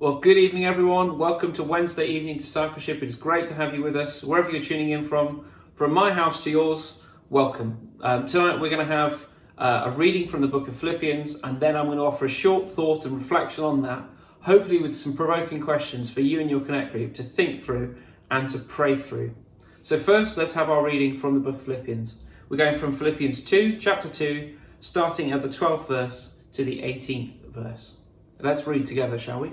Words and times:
Well, 0.00 0.14
good 0.14 0.38
evening, 0.38 0.64
everyone. 0.64 1.18
Welcome 1.18 1.52
to 1.52 1.62
Wednesday 1.62 2.06
Evening 2.06 2.38
Discipleship. 2.38 3.02
It 3.02 3.08
is 3.10 3.14
great 3.14 3.46
to 3.48 3.54
have 3.54 3.74
you 3.74 3.82
with 3.82 3.96
us, 3.96 4.24
wherever 4.24 4.50
you're 4.50 4.62
tuning 4.62 4.92
in 4.92 5.04
from. 5.04 5.44
From 5.74 5.92
my 5.92 6.10
house 6.10 6.42
to 6.44 6.50
yours, 6.50 6.94
welcome. 7.28 7.92
Um, 8.00 8.24
tonight, 8.24 8.58
we're 8.58 8.70
going 8.70 8.88
to 8.88 8.90
have 8.90 9.28
uh, 9.58 9.82
a 9.84 9.90
reading 9.90 10.26
from 10.26 10.40
the 10.40 10.46
book 10.46 10.68
of 10.68 10.74
Philippians, 10.74 11.42
and 11.42 11.60
then 11.60 11.76
I'm 11.76 11.84
going 11.84 11.98
to 11.98 12.04
offer 12.04 12.24
a 12.24 12.30
short 12.30 12.66
thought 12.66 13.04
and 13.04 13.14
reflection 13.14 13.62
on 13.62 13.82
that, 13.82 14.02
hopefully, 14.40 14.78
with 14.78 14.96
some 14.96 15.14
provoking 15.14 15.60
questions 15.60 16.08
for 16.08 16.22
you 16.22 16.40
and 16.40 16.48
your 16.48 16.60
Connect 16.60 16.92
group 16.92 17.12
to 17.16 17.22
think 17.22 17.62
through 17.62 17.94
and 18.30 18.48
to 18.48 18.58
pray 18.58 18.96
through. 18.96 19.34
So, 19.82 19.98
first, 19.98 20.38
let's 20.38 20.54
have 20.54 20.70
our 20.70 20.82
reading 20.82 21.14
from 21.14 21.34
the 21.34 21.40
book 21.40 21.56
of 21.56 21.62
Philippians. 21.66 22.20
We're 22.48 22.56
going 22.56 22.78
from 22.78 22.92
Philippians 22.92 23.44
2, 23.44 23.76
chapter 23.76 24.08
2, 24.08 24.56
starting 24.80 25.32
at 25.32 25.42
the 25.42 25.48
12th 25.48 25.86
verse 25.86 26.36
to 26.54 26.64
the 26.64 26.80
18th 26.80 27.52
verse. 27.52 27.96
Let's 28.38 28.66
read 28.66 28.86
together, 28.86 29.18
shall 29.18 29.40
we? 29.40 29.52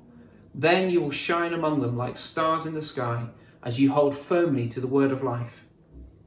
then 0.53 0.89
you 0.89 1.01
will 1.01 1.11
shine 1.11 1.53
among 1.53 1.81
them 1.81 1.97
like 1.97 2.17
stars 2.17 2.65
in 2.65 2.73
the 2.73 2.81
sky 2.81 3.27
as 3.63 3.79
you 3.79 3.91
hold 3.91 4.15
firmly 4.15 4.67
to 4.69 4.79
the 4.79 4.87
word 4.87 5.11
of 5.11 5.23
life. 5.23 5.65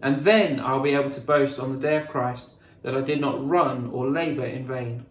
And 0.03 0.19
then 0.21 0.61
I'll 0.61 0.81
be 0.81 0.95
able 0.95 1.11
to 1.11 1.21
boast 1.21 1.59
on 1.59 1.73
the 1.73 1.81
day 1.81 1.97
of 1.97 2.09
Christ 2.09 2.55
that 2.83 2.97
I 2.97 3.01
did 3.01 3.21
not 3.21 3.47
run 3.47 3.91
or 3.91 4.11
labour 4.11 4.45
in 4.45 4.67
vain. 4.67 5.07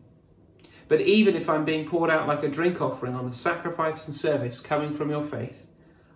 But 0.87 1.01
even 1.01 1.35
if 1.35 1.49
I'm 1.49 1.65
being 1.65 1.87
poured 1.87 2.09
out 2.09 2.27
like 2.27 2.43
a 2.43 2.47
drink 2.47 2.81
offering 2.81 3.15
on 3.15 3.27
the 3.27 3.35
sacrifice 3.35 4.05
and 4.05 4.13
service 4.13 4.59
coming 4.59 4.93
from 4.93 5.09
your 5.09 5.23
faith, 5.23 5.65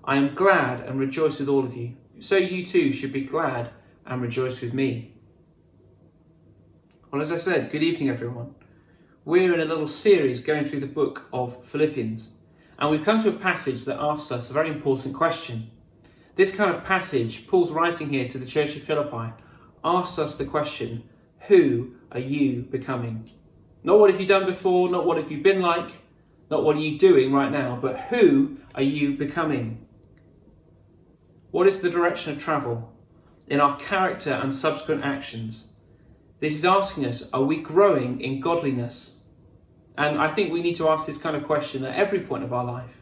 I 0.04 0.18
am 0.18 0.36
glad 0.36 0.82
and 0.82 1.00
rejoice 1.00 1.40
with 1.40 1.50
all 1.50 1.66
of 1.66 1.76
you. 1.76 1.96
So 2.20 2.38
you 2.38 2.66
too 2.66 2.92
should 2.92 3.12
be 3.12 3.22
glad 3.22 3.72
and 4.06 4.22
rejoice 4.22 4.62
with 4.62 4.74
me. 4.74 5.14
Well, 7.12 7.22
as 7.22 7.32
I 7.32 7.38
said, 7.38 7.72
good 7.72 7.84
evening, 7.84 8.10
everyone. 8.10 8.54
We're 9.26 9.54
in 9.54 9.60
a 9.60 9.66
little 9.66 9.88
series 9.88 10.42
going 10.42 10.66
through 10.66 10.82
the 10.82 10.88
book 10.88 11.28
of 11.34 11.66
Philippians. 11.66 12.37
And 12.80 12.92
we've 12.92 13.04
come 13.04 13.22
to 13.24 13.30
a 13.30 13.34
passage 13.34 13.86
that 13.86 14.00
asks 14.00 14.32
us 14.32 14.50
a 14.50 14.54
very 14.54 14.70
important 14.70 15.16
question. 15.16 15.70
This 16.36 16.56
kind 16.56 16.74
of 16.74 16.84
passage, 16.84 17.48
Paul's 17.48 17.72
writing 17.72 18.10
here 18.10 18.28
to 18.28 18.38
the 18.38 18.46
church 18.46 18.76
of 18.76 18.84
Philippi, 18.84 19.34
asks 19.84 20.20
us 20.20 20.36
the 20.36 20.46
question 20.46 21.04
Who 21.48 21.96
are 22.12 22.20
you 22.20 22.62
becoming? 22.64 23.30
Not 23.84 24.00
what 24.00 24.12
have 24.12 24.22
you 24.22 24.28
done 24.28 24.46
before, 24.46 24.90
not 24.90 25.06
what 25.06 25.18
have 25.18 25.32
you 25.32 25.42
been 25.42 25.62
like, 25.62 25.92
not 26.52 26.64
what 26.64 26.76
are 26.76 26.80
you 26.80 27.00
doing 27.00 27.34
right 27.34 27.52
now, 27.52 27.80
but 27.82 28.00
who 28.00 28.58
are 28.76 28.84
you 28.84 29.18
becoming? 29.18 29.86
What 31.52 31.68
is 31.68 31.82
the 31.82 31.90
direction 31.90 32.34
of 32.34 32.40
travel 32.40 32.94
in 33.48 33.60
our 33.60 33.78
character 33.80 34.32
and 34.32 34.54
subsequent 34.54 35.04
actions? 35.04 35.68
This 36.40 36.56
is 36.56 36.66
asking 36.66 37.06
us 37.06 37.32
Are 37.34 37.44
we 37.44 37.58
growing 37.58 38.22
in 38.22 38.40
godliness? 38.40 39.17
And 39.98 40.20
I 40.20 40.28
think 40.28 40.54
we 40.54 40.62
need 40.62 40.76
to 40.76 40.90
ask 40.90 41.08
this 41.08 41.18
kind 41.18 41.36
of 41.36 41.44
question 41.44 41.84
at 41.84 41.96
every 41.96 42.20
point 42.20 42.44
of 42.44 42.54
our 42.54 42.64
life. 42.64 43.02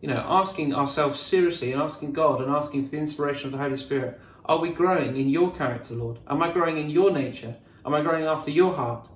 You 0.00 0.08
know, 0.08 0.24
asking 0.24 0.72
ourselves 0.72 1.20
seriously 1.20 1.72
and 1.72 1.82
asking 1.82 2.12
God 2.12 2.40
and 2.40 2.50
asking 2.50 2.84
for 2.84 2.92
the 2.92 2.98
inspiration 2.98 3.46
of 3.46 3.52
the 3.52 3.58
Holy 3.58 3.76
Spirit 3.76 4.20
Are 4.44 4.58
we 4.58 4.70
growing 4.70 5.16
in 5.16 5.28
your 5.28 5.50
character, 5.50 5.94
Lord? 5.94 6.20
Am 6.28 6.42
I 6.42 6.52
growing 6.52 6.78
in 6.78 6.90
your 6.90 7.10
nature? 7.10 7.56
Am 7.84 7.94
I 7.94 8.02
growing 8.02 8.24
after 8.24 8.50
your 8.52 8.74
heart? 8.74 9.08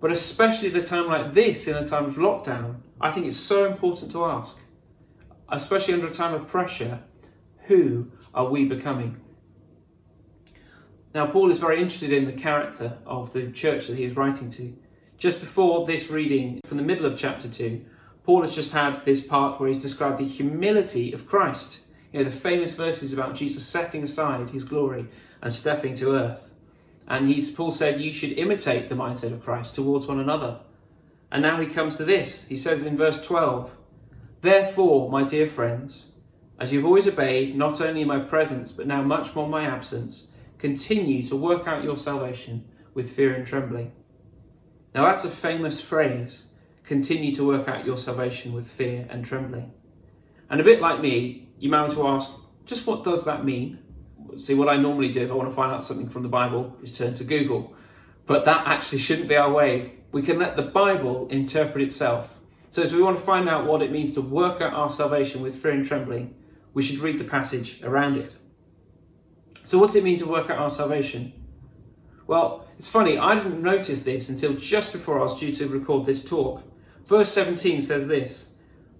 But 0.00 0.10
especially 0.10 0.68
at 0.68 0.74
a 0.74 0.82
time 0.82 1.06
like 1.06 1.32
this, 1.32 1.68
in 1.68 1.76
a 1.76 1.86
time 1.86 2.06
of 2.06 2.16
lockdown, 2.16 2.80
I 3.00 3.12
think 3.12 3.26
it's 3.26 3.36
so 3.36 3.66
important 3.66 4.10
to 4.12 4.24
ask, 4.24 4.56
especially 5.48 5.94
under 5.94 6.08
a 6.08 6.12
time 6.12 6.34
of 6.34 6.48
pressure, 6.48 7.00
who 7.66 8.10
are 8.34 8.48
we 8.48 8.64
becoming? 8.64 9.20
Now, 11.14 11.26
Paul 11.26 11.50
is 11.50 11.58
very 11.58 11.80
interested 11.80 12.12
in 12.12 12.26
the 12.26 12.32
character 12.32 12.98
of 13.06 13.32
the 13.32 13.50
church 13.52 13.86
that 13.86 13.96
he 13.96 14.04
is 14.04 14.16
writing 14.16 14.50
to. 14.50 14.76
Just 15.18 15.40
before 15.40 15.86
this 15.86 16.10
reading 16.10 16.60
from 16.66 16.76
the 16.76 16.82
middle 16.82 17.06
of 17.06 17.16
chapter 17.16 17.48
2, 17.48 17.82
Paul 18.24 18.42
has 18.42 18.54
just 18.54 18.72
had 18.72 19.02
this 19.06 19.20
part 19.20 19.58
where 19.58 19.68
he's 19.68 19.80
described 19.80 20.18
the 20.18 20.24
humility 20.24 21.12
of 21.12 21.26
Christ. 21.26 21.80
You 22.12 22.18
know, 22.18 22.24
the 22.24 22.30
famous 22.30 22.74
verses 22.74 23.14
about 23.14 23.34
Jesus 23.34 23.66
setting 23.66 24.02
aside 24.02 24.50
his 24.50 24.64
glory 24.64 25.06
and 25.40 25.50
stepping 25.50 25.94
to 25.94 26.12
earth. 26.12 26.50
And 27.08 27.28
he's 27.28 27.50
Paul 27.50 27.70
said 27.70 28.00
you 28.00 28.12
should 28.12 28.32
imitate 28.32 28.90
the 28.90 28.94
mindset 28.94 29.32
of 29.32 29.42
Christ 29.42 29.74
towards 29.74 30.06
one 30.06 30.20
another. 30.20 30.60
And 31.32 31.40
now 31.40 31.58
he 31.60 31.66
comes 31.66 31.96
to 31.96 32.04
this. 32.04 32.44
He 32.46 32.56
says 32.58 32.84
in 32.84 32.98
verse 32.98 33.24
12, 33.24 33.74
Therefore, 34.42 35.10
my 35.10 35.22
dear 35.24 35.46
friends, 35.46 36.12
as 36.60 36.72
you've 36.72 36.84
always 36.84 37.08
obeyed, 37.08 37.56
not 37.56 37.80
only 37.80 38.02
in 38.02 38.08
my 38.08 38.18
presence, 38.18 38.70
but 38.70 38.86
now 38.86 39.02
much 39.02 39.34
more 39.34 39.46
in 39.46 39.50
my 39.50 39.64
absence, 39.64 40.32
continue 40.58 41.22
to 41.22 41.36
work 41.36 41.66
out 41.66 41.84
your 41.84 41.96
salvation 41.96 42.66
with 42.92 43.10
fear 43.10 43.34
and 43.34 43.46
trembling. 43.46 43.92
Now, 44.96 45.04
that's 45.04 45.26
a 45.26 45.30
famous 45.30 45.78
phrase 45.78 46.44
continue 46.82 47.34
to 47.34 47.46
work 47.46 47.68
out 47.68 47.84
your 47.84 47.98
salvation 47.98 48.54
with 48.54 48.66
fear 48.66 49.06
and 49.10 49.22
trembling. 49.22 49.70
And 50.48 50.58
a 50.58 50.64
bit 50.64 50.80
like 50.80 51.02
me, 51.02 51.50
you 51.58 51.68
might 51.68 51.82
want 51.82 51.92
to 51.92 52.06
ask, 52.06 52.30
just 52.64 52.86
what 52.86 53.04
does 53.04 53.26
that 53.26 53.44
mean? 53.44 53.78
See, 54.38 54.54
what 54.54 54.70
I 54.70 54.76
normally 54.78 55.10
do 55.10 55.22
if 55.22 55.30
I 55.30 55.34
want 55.34 55.50
to 55.50 55.54
find 55.54 55.70
out 55.70 55.84
something 55.84 56.08
from 56.08 56.22
the 56.22 56.30
Bible 56.30 56.78
is 56.82 56.96
turn 56.96 57.12
to 57.12 57.24
Google. 57.24 57.74
But 58.24 58.46
that 58.46 58.66
actually 58.66 58.96
shouldn't 58.96 59.28
be 59.28 59.36
our 59.36 59.52
way. 59.52 59.96
We 60.12 60.22
can 60.22 60.38
let 60.38 60.56
the 60.56 60.62
Bible 60.62 61.28
interpret 61.28 61.84
itself. 61.84 62.40
So, 62.70 62.82
as 62.82 62.94
we 62.94 63.02
want 63.02 63.18
to 63.18 63.24
find 63.24 63.50
out 63.50 63.66
what 63.66 63.82
it 63.82 63.92
means 63.92 64.14
to 64.14 64.22
work 64.22 64.62
out 64.62 64.72
our 64.72 64.90
salvation 64.90 65.42
with 65.42 65.60
fear 65.60 65.72
and 65.72 65.84
trembling, 65.84 66.34
we 66.72 66.82
should 66.82 67.00
read 67.00 67.18
the 67.18 67.24
passage 67.24 67.82
around 67.82 68.16
it. 68.16 68.32
So, 69.62 69.78
what's 69.78 69.94
it 69.94 70.04
mean 70.04 70.16
to 70.18 70.26
work 70.26 70.48
out 70.48 70.58
our 70.58 70.70
salvation? 70.70 71.34
Well, 72.26 72.65
it's 72.78 72.88
funny, 72.88 73.18
I 73.18 73.34
didn't 73.34 73.62
notice 73.62 74.02
this 74.02 74.28
until 74.28 74.54
just 74.54 74.92
before 74.92 75.18
I 75.18 75.22
was 75.22 75.38
due 75.38 75.52
to 75.54 75.68
record 75.68 76.04
this 76.04 76.24
talk. 76.24 76.62
Verse 77.06 77.32
17 77.32 77.80
says 77.80 78.06
this 78.06 78.50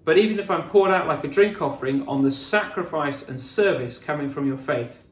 But 0.03 0.17
even 0.17 0.39
if 0.39 0.49
I'm 0.49 0.69
poured 0.69 0.91
out 0.91 1.07
like 1.07 1.23
a 1.23 1.27
drink 1.27 1.61
offering 1.61 2.07
on 2.07 2.23
the 2.23 2.31
sacrifice 2.31 3.29
and 3.29 3.39
service 3.39 3.99
coming 3.99 4.29
from 4.29 4.47
your 4.47 4.57
faith, 4.57 5.03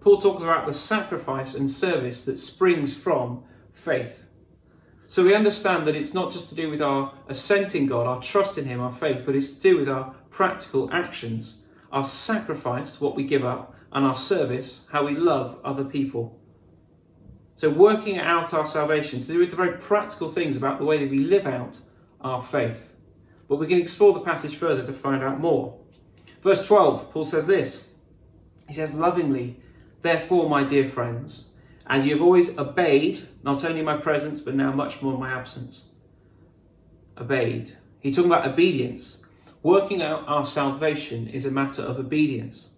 Paul 0.00 0.20
talks 0.20 0.42
about 0.42 0.66
the 0.66 0.72
sacrifice 0.72 1.54
and 1.54 1.68
service 1.68 2.24
that 2.24 2.38
springs 2.38 2.96
from 2.96 3.44
faith. 3.72 4.26
So 5.06 5.22
we 5.22 5.34
understand 5.34 5.86
that 5.86 5.94
it's 5.94 6.14
not 6.14 6.32
just 6.32 6.48
to 6.48 6.54
do 6.54 6.70
with 6.70 6.80
our 6.80 7.12
assent 7.28 7.74
in 7.74 7.86
God, 7.86 8.06
our 8.06 8.20
trust 8.22 8.56
in 8.56 8.64
Him, 8.64 8.80
our 8.80 8.90
faith, 8.90 9.24
but 9.26 9.36
it's 9.36 9.52
to 9.52 9.60
do 9.60 9.78
with 9.78 9.88
our 9.88 10.14
practical 10.30 10.90
actions, 10.90 11.66
our 11.92 12.04
sacrifice, 12.04 13.00
what 13.00 13.14
we 13.14 13.24
give 13.24 13.44
up, 13.44 13.74
and 13.92 14.06
our 14.06 14.16
service, 14.16 14.88
how 14.90 15.04
we 15.04 15.14
love 15.14 15.58
other 15.62 15.84
people. 15.84 16.40
So, 17.54 17.70
working 17.70 18.18
out 18.18 18.54
our 18.54 18.66
salvation 18.66 19.20
do 19.20 19.38
with 19.38 19.50
the 19.50 19.56
very 19.56 19.78
practical 19.78 20.28
things 20.28 20.56
about 20.56 20.78
the 20.78 20.84
way 20.84 20.98
that 20.98 21.10
we 21.10 21.18
live 21.18 21.46
out 21.46 21.78
our 22.20 22.42
faith. 22.42 22.92
But 23.48 23.56
we 23.56 23.66
can 23.66 23.78
explore 23.78 24.12
the 24.14 24.20
passage 24.20 24.56
further 24.56 24.84
to 24.86 24.92
find 24.92 25.22
out 25.22 25.40
more. 25.40 25.78
Verse 26.42 26.66
12, 26.66 27.12
Paul 27.12 27.24
says 27.24 27.46
this 27.46 27.88
He 28.66 28.74
says, 28.74 28.94
Lovingly, 28.94 29.60
therefore, 30.00 30.48
my 30.48 30.64
dear 30.64 30.88
friends, 30.88 31.50
as 31.86 32.06
you 32.06 32.12
have 32.12 32.22
always 32.22 32.56
obeyed, 32.58 33.26
not 33.42 33.64
only 33.64 33.82
my 33.82 33.96
presence, 33.96 34.40
but 34.40 34.54
now 34.54 34.72
much 34.72 35.02
more 35.02 35.18
my 35.18 35.30
absence. 35.30 35.84
Obeyed. 37.18 37.76
He's 38.00 38.16
talking 38.16 38.30
about 38.30 38.48
obedience. 38.48 39.22
Working 39.62 40.02
out 40.02 40.26
our 40.26 40.44
salvation 40.44 41.28
is 41.28 41.46
a 41.46 41.50
matter 41.50 41.82
of 41.82 41.98
obedience. 41.98 42.70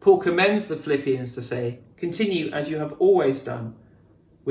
Paul 0.00 0.18
commends 0.18 0.66
the 0.66 0.76
Philippians 0.76 1.34
to 1.34 1.42
say, 1.42 1.80
Continue 1.98 2.50
as 2.52 2.70
you 2.70 2.78
have 2.78 2.94
always 2.98 3.40
done 3.40 3.74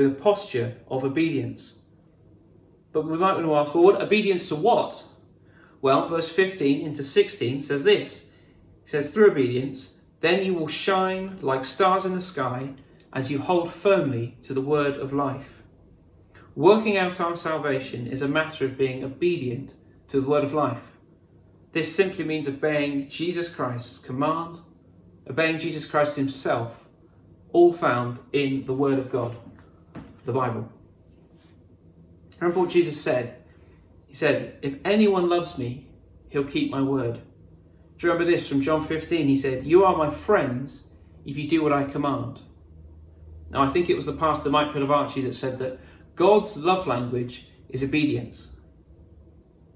with 0.00 0.12
a 0.12 0.14
posture 0.14 0.74
of 0.88 1.04
obedience. 1.04 1.74
But 2.92 3.02
we 3.02 3.18
might 3.18 3.34
want 3.34 3.44
to 3.44 3.54
ask, 3.54 3.74
well, 3.74 3.84
what 3.84 4.00
obedience 4.00 4.48
to 4.48 4.56
what? 4.56 5.04
Well, 5.82 6.08
verse 6.08 6.30
15 6.30 6.86
into 6.86 7.04
16 7.04 7.60
says 7.60 7.84
this. 7.84 8.24
It 8.82 8.88
says, 8.88 9.10
through 9.10 9.32
obedience, 9.32 9.96
then 10.20 10.42
you 10.42 10.54
will 10.54 10.68
shine 10.68 11.38
like 11.42 11.66
stars 11.66 12.06
in 12.06 12.14
the 12.14 12.20
sky 12.22 12.70
as 13.12 13.30
you 13.30 13.40
hold 13.40 13.70
firmly 13.70 14.38
to 14.42 14.54
the 14.54 14.62
word 14.62 14.94
of 14.94 15.12
life. 15.12 15.62
Working 16.56 16.96
out 16.96 17.20
our 17.20 17.36
salvation 17.36 18.06
is 18.06 18.22
a 18.22 18.28
matter 18.28 18.64
of 18.64 18.78
being 18.78 19.04
obedient 19.04 19.74
to 20.08 20.22
the 20.22 20.28
word 20.28 20.44
of 20.44 20.54
life. 20.54 20.96
This 21.72 21.94
simply 21.94 22.24
means 22.24 22.48
obeying 22.48 23.10
Jesus 23.10 23.54
Christ's 23.54 23.98
command, 23.98 24.60
obeying 25.28 25.58
Jesus 25.58 25.84
Christ 25.84 26.16
himself, 26.16 26.88
all 27.52 27.72
found 27.72 28.20
in 28.32 28.64
the 28.64 28.72
word 28.72 28.98
of 28.98 29.10
God 29.10 29.36
the 30.24 30.32
Bible. 30.32 30.70
Remember 32.40 32.60
what 32.60 32.70
Jesus 32.70 33.00
said? 33.00 33.36
He 34.06 34.14
said, 34.14 34.58
If 34.62 34.74
anyone 34.84 35.28
loves 35.28 35.58
me, 35.58 35.88
he'll 36.30 36.44
keep 36.44 36.70
my 36.70 36.82
word. 36.82 37.20
Do 37.98 38.06
you 38.06 38.12
remember 38.12 38.30
this 38.30 38.48
from 38.48 38.62
John 38.62 38.84
15? 38.84 39.28
He 39.28 39.36
said, 39.36 39.64
You 39.64 39.84
are 39.84 39.96
my 39.96 40.10
friends 40.10 40.88
if 41.26 41.36
you 41.36 41.48
do 41.48 41.62
what 41.62 41.72
I 41.72 41.84
command. 41.84 42.40
Now, 43.50 43.62
I 43.62 43.68
think 43.68 43.90
it 43.90 43.96
was 43.96 44.06
the 44.06 44.12
pastor 44.12 44.48
Mike 44.48 44.72
Pilavachi 44.72 45.22
that 45.24 45.34
said 45.34 45.58
that 45.58 45.78
God's 46.14 46.56
love 46.56 46.86
language 46.86 47.48
is 47.68 47.82
obedience. 47.82 48.48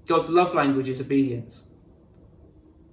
God's 0.07 0.29
love 0.29 0.53
language 0.53 0.89
is 0.89 1.01
obedience. 1.01 1.63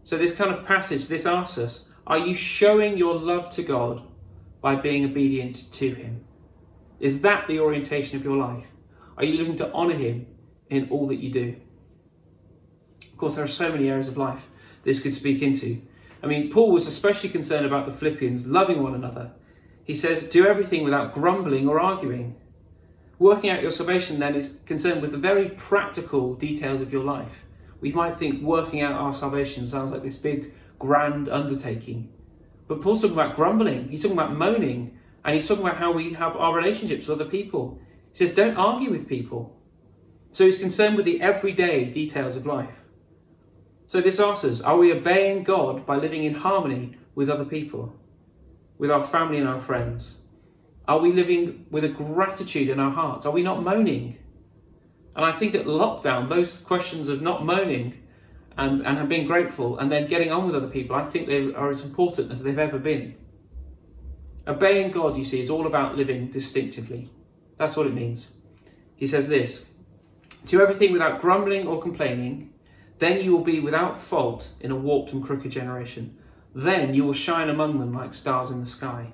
So, 0.05 0.19
this 0.19 0.35
kind 0.35 0.51
of 0.51 0.65
passage, 0.65 1.07
this 1.07 1.27
asks 1.27 1.59
us 1.59 1.89
Are 2.07 2.19
you 2.19 2.35
showing 2.35 2.99
your 2.99 3.15
love 3.15 3.51
to 3.51 3.63
God 3.63 4.03
by 4.61 4.75
being 4.75 5.05
obedient 5.05 5.71
to 5.73 5.95
Him? 5.95 6.25
Is 7.03 7.23
that 7.23 7.49
the 7.49 7.59
orientation 7.59 8.17
of 8.17 8.25
your 8.25 8.37
life? 8.37 8.65
Are 9.19 9.25
you 9.25 9.37
looking 9.37 9.57
to 9.57 9.73
honour 9.73 9.97
Him 9.97 10.25
in 10.71 10.89
all 10.89 11.09
that 11.09 11.17
you 11.17 11.33
do? 11.33 11.57
Of 13.11 13.19
course, 13.19 13.35
there 13.35 13.45
are 13.45 13.49
so 13.49 13.73
many 13.73 13.91
areas 13.91 14.07
of 14.07 14.17
life 14.17 14.49
this 14.85 15.01
could 15.01 15.13
speak 15.13 15.43
into. 15.43 15.83
I 16.23 16.29
mean, 16.29 16.49
Paul 16.53 16.71
was 16.71 16.87
especially 16.87 17.31
concerned 17.31 17.67
about 17.67 17.87
the 17.87 17.93
Philippians 17.93 18.47
loving 18.47 18.85
one 18.85 18.95
another. 18.95 19.33
He 19.83 19.95
says, 19.95 20.23
Do 20.23 20.47
everything 20.47 20.85
without 20.85 21.13
grumbling 21.13 21.69
or 21.69 21.81
arguing. 21.81 22.37
Working 23.19 23.51
out 23.51 23.63
your 23.63 23.73
salvation 23.73 24.21
then 24.21 24.37
is 24.37 24.61
concerned 24.65 25.03
with 25.03 25.11
the 25.11 25.19
very 25.19 25.49
practical 25.51 26.35
details 26.35 26.81
of 26.81 26.93
your 26.93 27.03
life. 27.03 27.47
We 27.81 27.91
might 27.91 28.17
think 28.17 28.43
working 28.43 28.81
out 28.81 28.93
our 28.93 29.13
salvation 29.13 29.67
sounds 29.67 29.91
like 29.91 30.05
this 30.05 30.15
big, 30.15 30.55
grand 30.79 31.29
undertaking. 31.29 32.13
But 32.69 32.81
Paul's 32.81 33.03
talking 33.03 33.19
about 33.19 33.35
grumbling, 33.35 33.89
he's 33.89 34.03
talking 34.03 34.17
about 34.17 34.37
moaning, 34.37 35.01
and 35.25 35.35
he's 35.35 35.47
talking 35.47 35.65
about 35.65 35.79
how 35.79 35.93
we 35.93 36.13
have 36.15 36.37
our 36.37 36.55
relationships 36.55 37.07
with 37.07 37.21
other 37.21 37.31
people. 37.31 37.79
He 38.13 38.19
says, 38.19 38.35
Don't 38.35 38.57
argue 38.57 38.91
with 38.91 39.09
people. 39.09 39.57
So 40.33 40.47
he's 40.47 40.59
concerned 40.59 40.97
with 40.97 41.05
the 41.05 41.21
everyday 41.21 41.85
details 41.85 42.37
of 42.37 42.47
life. 42.47 42.75
So 43.87 44.01
this 44.01 44.19
asks 44.19 44.45
us 44.45 44.61
Are 44.61 44.77
we 44.77 44.93
obeying 44.93 45.45
God 45.45 45.87
by 45.87 45.97
living 45.97 46.25
in 46.25 46.35
harmony 46.35 46.97
with 47.15 47.29
other 47.29 47.45
people, 47.45 47.95
with 48.79 48.91
our 48.91 49.05
family 49.05 49.39
and 49.39 49.49
our 49.49 49.61
friends? 49.61 50.17
Are 50.89 50.99
we 50.99 51.13
living 51.13 51.67
with 51.71 51.85
a 51.85 51.89
gratitude 51.89 52.69
in 52.69 52.81
our 52.81 52.91
hearts? 52.91 53.25
Are 53.25 53.33
we 53.33 53.43
not 53.43 53.63
moaning? 53.63 54.19
And 55.15 55.25
I 55.25 55.33
think 55.33 55.55
at 55.55 55.67
lockdown, 55.67 56.29
those 56.29 56.59
questions 56.59 57.09
of 57.09 57.23
not 57.23 57.45
moaning 57.45 58.03
and, 58.57 58.85
and 58.85 59.09
being 59.09 59.27
grateful 59.27 59.79
and 59.79 59.93
then 59.93 60.09
getting 60.09 60.33
on 60.33 60.47
with 60.47 60.57
other 60.57 60.69
people, 60.69 60.97
I 60.97 61.05
think 61.05 61.27
they 61.29 61.53
are 61.55 61.71
as 61.71 61.83
important 61.83 62.33
as 62.33 62.43
they've 62.43 62.59
ever 62.59 62.79
been. 62.79 63.15
Obeying 64.47 64.91
God, 64.91 65.17
you 65.17 65.25
see, 65.25 65.41
is 65.41 65.51
all 65.51 65.67
about 65.67 65.97
living 65.97 66.29
distinctively. 66.31 67.11
That's 67.59 67.77
what 67.77 67.87
it 67.87 67.95
means. 67.95 68.37
He 68.97 69.07
says 69.07 69.29
this 69.29 69.69
Do 70.47 70.61
everything 70.61 70.93
without 70.93 71.21
grumbling 71.21 71.67
or 71.67 71.81
complaining, 71.81 72.53
then 72.99 73.21
you 73.21 73.33
will 73.33 73.45
be 73.45 73.61
without 73.61 73.99
fault 73.99 74.51
in 74.61 74.71
a 74.71 74.77
warped 74.77 75.13
and 75.13 75.23
crooked 75.23 75.51
generation. 75.51 76.17
Then 76.55 76.95
you 76.95 77.05
will 77.05 77.13
shine 77.13 77.49
among 77.49 77.79
them 77.79 77.93
like 77.93 78.15
stars 78.15 78.51
in 78.51 78.61
the 78.61 78.67
sky. 78.67 79.13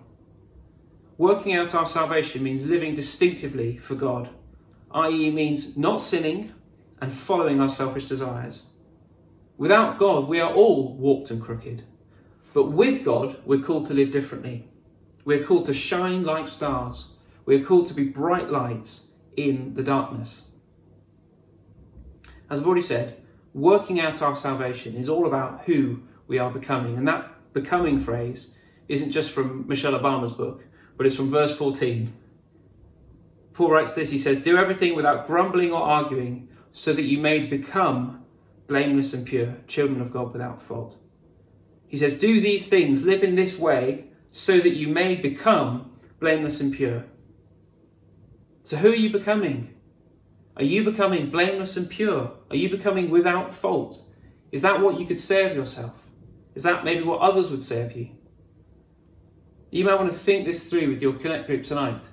Working 1.16 1.54
out 1.54 1.74
our 1.74 1.86
salvation 1.86 2.42
means 2.42 2.66
living 2.66 2.94
distinctively 2.94 3.76
for 3.76 3.94
God, 3.94 4.30
i.e., 4.92 5.30
means 5.30 5.76
not 5.76 6.02
sinning 6.02 6.52
and 7.00 7.12
following 7.12 7.60
our 7.60 7.68
selfish 7.68 8.06
desires. 8.06 8.64
Without 9.56 9.98
God, 9.98 10.28
we 10.28 10.40
are 10.40 10.52
all 10.52 10.96
warped 10.96 11.30
and 11.30 11.42
crooked. 11.42 11.84
But 12.54 12.70
with 12.70 13.04
God, 13.04 13.38
we're 13.44 13.62
called 13.62 13.86
to 13.88 13.94
live 13.94 14.10
differently. 14.10 14.68
We're 15.28 15.44
called 15.44 15.66
to 15.66 15.74
shine 15.74 16.22
like 16.22 16.48
stars. 16.48 17.08
We're 17.44 17.62
called 17.62 17.86
to 17.88 17.92
be 17.92 18.04
bright 18.04 18.50
lights 18.50 19.10
in 19.36 19.74
the 19.74 19.82
darkness. 19.82 20.40
As 22.48 22.60
I've 22.60 22.66
already 22.66 22.80
said, 22.80 23.20
working 23.52 24.00
out 24.00 24.22
our 24.22 24.34
salvation 24.34 24.94
is 24.94 25.06
all 25.06 25.26
about 25.26 25.64
who 25.66 26.00
we 26.28 26.38
are 26.38 26.50
becoming. 26.50 26.96
And 26.96 27.06
that 27.08 27.30
becoming 27.52 28.00
phrase 28.00 28.52
isn't 28.88 29.10
just 29.10 29.30
from 29.32 29.68
Michelle 29.68 29.92
Obama's 29.92 30.32
book, 30.32 30.64
but 30.96 31.04
it's 31.04 31.16
from 31.16 31.30
verse 31.30 31.54
14. 31.54 32.10
Paul 33.52 33.70
writes 33.70 33.94
this 33.94 34.08
he 34.08 34.16
says, 34.16 34.40
Do 34.40 34.56
everything 34.56 34.96
without 34.96 35.26
grumbling 35.26 35.72
or 35.72 35.82
arguing, 35.82 36.48
so 36.72 36.94
that 36.94 37.04
you 37.04 37.18
may 37.18 37.40
become 37.40 38.24
blameless 38.66 39.12
and 39.12 39.26
pure, 39.26 39.56
children 39.66 40.00
of 40.00 40.10
God 40.10 40.32
without 40.32 40.62
fault. 40.62 40.96
He 41.86 41.98
says, 41.98 42.18
Do 42.18 42.40
these 42.40 42.66
things, 42.66 43.04
live 43.04 43.22
in 43.22 43.34
this 43.34 43.58
way, 43.58 44.06
so 44.38 44.60
that 44.60 44.76
you 44.76 44.86
may 44.86 45.16
become 45.16 45.90
blameless 46.20 46.60
and 46.60 46.72
pure. 46.72 47.04
So, 48.62 48.76
who 48.76 48.90
are 48.90 48.94
you 48.94 49.10
becoming? 49.10 49.74
Are 50.56 50.62
you 50.62 50.84
becoming 50.84 51.30
blameless 51.30 51.76
and 51.76 51.90
pure? 51.90 52.32
Are 52.48 52.56
you 52.56 52.70
becoming 52.70 53.10
without 53.10 53.52
fault? 53.52 54.00
Is 54.52 54.62
that 54.62 54.80
what 54.80 55.00
you 55.00 55.06
could 55.06 55.18
say 55.18 55.50
of 55.50 55.56
yourself? 55.56 56.04
Is 56.54 56.62
that 56.62 56.84
maybe 56.84 57.02
what 57.02 57.20
others 57.20 57.50
would 57.50 57.64
say 57.64 57.82
of 57.82 57.96
you? 57.96 58.10
You 59.70 59.84
might 59.84 59.96
want 59.96 60.12
to 60.12 60.16
think 60.16 60.46
this 60.46 60.70
through 60.70 60.88
with 60.88 61.02
your 61.02 61.14
Connect 61.14 61.48
group 61.48 61.64
tonight 61.64 62.04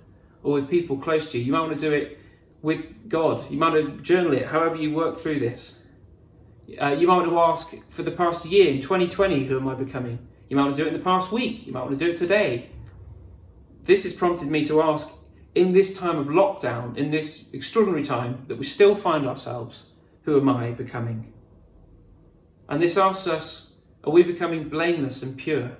or 0.41 0.53
with 0.53 0.67
people 0.67 0.97
close 0.97 1.31
to 1.31 1.37
you. 1.37 1.43
You 1.43 1.51
might 1.51 1.61
want 1.61 1.79
to 1.79 1.89
do 1.89 1.93
it 1.93 2.19
with 2.63 3.07
God. 3.07 3.49
You 3.51 3.59
might 3.59 3.73
want 3.73 3.97
to 3.97 4.03
journal 4.03 4.33
it, 4.33 4.47
however 4.47 4.77
you 4.77 4.93
work 4.95 5.15
through 5.15 5.41
this. 5.41 5.77
Uh, 6.81 6.87
you 6.87 7.07
might 7.07 7.17
want 7.17 7.29
to 7.29 7.39
ask 7.39 7.75
for 7.89 8.01
the 8.01 8.11
past 8.11 8.47
year 8.47 8.67
in 8.67 8.81
2020, 8.81 9.45
who 9.45 9.59
am 9.59 9.67
I 9.67 9.75
becoming? 9.75 10.27
You 10.49 10.55
might 10.55 10.63
want 10.63 10.75
to 10.75 10.83
do 10.83 10.87
it 10.87 10.93
in 10.93 10.97
the 10.97 11.03
past 11.03 11.31
week. 11.31 11.65
You 11.65 11.73
might 11.73 11.83
want 11.83 11.97
to 11.97 12.05
do 12.05 12.11
it 12.11 12.17
today. 12.17 12.69
This 13.83 14.03
has 14.03 14.13
prompted 14.13 14.47
me 14.47 14.65
to 14.65 14.81
ask 14.81 15.09
in 15.53 15.71
this 15.71 15.97
time 15.97 16.17
of 16.17 16.27
lockdown, 16.27 16.97
in 16.97 17.09
this 17.09 17.45
extraordinary 17.53 18.03
time 18.03 18.45
that 18.47 18.57
we 18.57 18.65
still 18.65 18.93
find 18.93 19.25
ourselves, 19.25 19.91
who 20.23 20.39
am 20.39 20.49
I 20.49 20.71
becoming? 20.71 21.33
And 22.67 22.81
this 22.81 22.97
asks 22.97 23.27
us, 23.27 23.73
are 24.03 24.11
we 24.11 24.23
becoming 24.23 24.69
blameless 24.69 25.23
and 25.23 25.37
pure? 25.37 25.77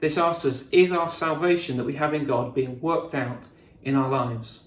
This 0.00 0.16
asks 0.16 0.44
us, 0.44 0.68
is 0.70 0.92
our 0.92 1.10
salvation 1.10 1.76
that 1.76 1.84
we 1.84 1.94
have 1.94 2.14
in 2.14 2.24
God 2.24 2.54
being 2.54 2.80
worked 2.80 3.14
out 3.14 3.48
in 3.82 3.94
our 3.94 4.08
lives? 4.08 4.60